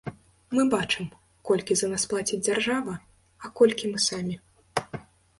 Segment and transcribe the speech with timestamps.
[0.59, 1.09] Мы бачым,
[1.49, 2.95] колькі за нас плаціць дзяржава,
[3.45, 4.35] а колькі мы самі.